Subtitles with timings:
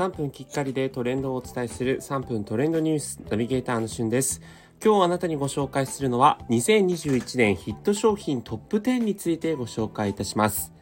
[0.00, 4.40] 3分きっかりでトレンドをお伝えする3分トレンドニュースナビゲーターのしゅんです。
[4.82, 10.72] 今日あなたにご紹介するのは2021年ヒット商品トップ10についてご紹介いたします。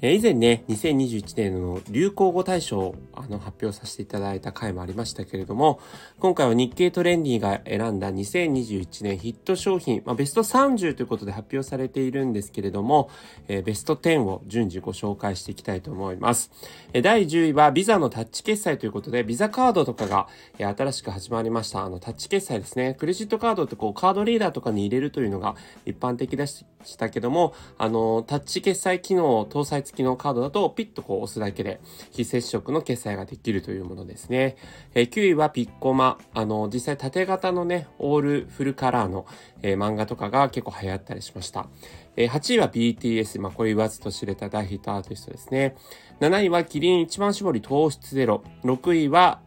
[0.00, 5.80] え以前ね、2021年の流行語大賞をあの発表させていただいた回もありましたけれども、
[6.20, 13.10] 今回は日経トレンディが選んだ2021年ヒット商品、まあ、ベスト30ということで発表されているんですけれども、
[13.48, 16.52] えー、ベスト10を順次ご紹介していきたいと思います。
[16.92, 20.28] え第10位はビザのタッチ決済ということで、ビザカードとかが、
[20.60, 21.84] え新しく始まりました。
[21.84, 22.94] あのタッチ決済ですね。
[22.94, 34.56] クレジットカードってこうカードリーダーとかに入れるというのが一般的でししたけども、あのタッチ決済機能搭載付きのカードだとピッとこう押すだけで非接触の決済ができるというものですね。
[34.94, 36.18] えー、9位はピッコマ。
[36.34, 39.26] あの、実際縦型のね、オールフルカラーの、
[39.62, 41.68] えー、漫画とかが結構流行ったりしました。
[42.16, 43.40] えー、8位は BTS。
[43.40, 45.76] まあ、これ言わずと知れた大ヒットアーティストですね。
[46.20, 48.42] 7位はキリン一番搾り糖質ゼロ。
[48.64, 49.40] 6位は、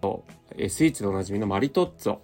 [0.55, 2.17] えー、スイーツでおなじみのマリトッツォ。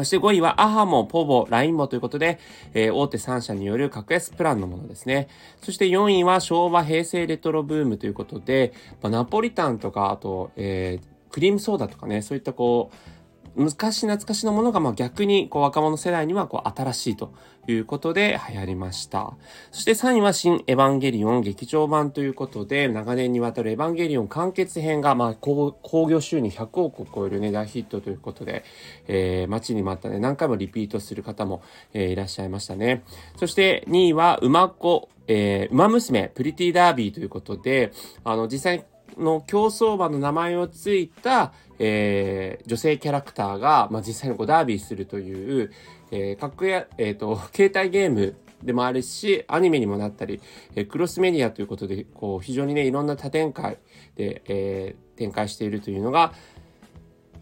[0.00, 2.38] そして5位はアハモ、ポボ、ラインボということで、
[2.74, 5.28] えー、大手3社による格安プランのものですね。
[5.62, 13.19] そして4位は昭和、平成レトロブームということで、ま、ナポリタンとか、あと、えー、クリームソーダとかね、そういったこう、
[13.54, 17.32] 昔懐かしのものがまあ逆にこう若者世代にはこう新しいと
[17.66, 19.34] いうことで流行りました。
[19.70, 28.64] そして3位は新エヴァンゲリオン劇場版ということで長年にわたるエヴァンゲリオン完結編がまあ興行収入100億を超えるね大ヒットということで、
[29.08, 31.62] えー、待ちに待ったね何回もリピートする方も、
[31.92, 33.02] え、いらっしゃいましたね。
[33.36, 37.92] そして2位は馬子えー、馬娘、プリティダービーということで、
[38.24, 38.84] あの、実際
[39.20, 45.72] の競走馬の名前をついた、えー、女性キャラクターが、まあ、実際にこうダービーするという、
[46.10, 50.40] えー、格や、えっ、ー、と、携帯ゲームでもあるし、アニメにもなったり、
[50.74, 53.78] え、クロスメディアということで、こう、非常にね、いろんな多展開
[54.16, 56.32] で、え、展開しているというのが、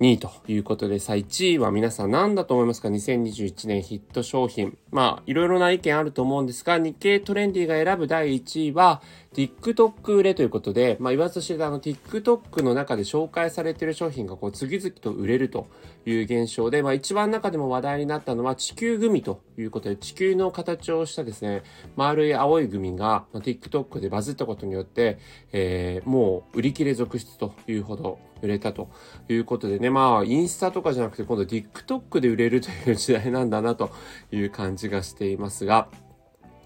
[0.01, 4.79] 2位ということでさあ、1位は皆さん何だと思いますか ?2021 年ヒット商品。
[4.93, 9.03] まあ、いろいろな意見あると思うんですが、日経トレンディが選ぶ第1位は、
[9.35, 15.69] TikTok 売れということで、まあ、言わずと知れたあの TikTok の中で紹介されている商品がこう次々と売れると
[16.07, 21.63] いう現象で、まあ、一番中でも話題になったのは地球グミということで、地球の形をしたですね、
[21.97, 25.19] 丸い青いグミが、まあ、TikTok でバズったことによって、
[25.53, 28.89] えー、もう売り切れ続出というほど売れたと
[29.29, 33.91] いうことでね、まあ、インスタとかじゃなくて今度 TikTok で売れるという時代なんだなと
[34.33, 35.89] いう感じがしていますが、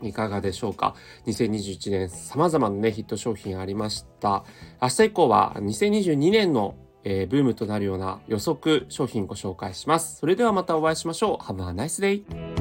[0.02, 0.94] いかがでしょうか
[1.26, 4.44] ?2021 年様々なね、ヒット商品ありました。
[4.80, 6.74] 明日以降は2022年の、
[7.04, 10.16] えー、ブームとなるような予測商品ご紹介します。
[10.18, 11.44] それではまたお会いしましょう。
[11.44, 12.51] Have a nice day!